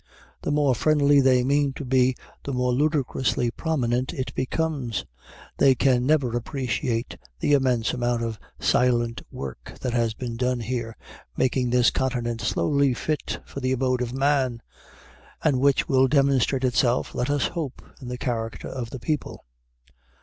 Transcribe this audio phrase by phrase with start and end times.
[0.41, 5.05] The more friendly they mean to be the more ludicrously prominent it becomes.
[5.59, 10.97] They can never appreciate the immense amount of silent work that has been done here,
[11.37, 14.63] making this continent slowly fit for the abode of man,
[15.43, 19.45] and which will demonstrate itself, let us hope, in the character of the people.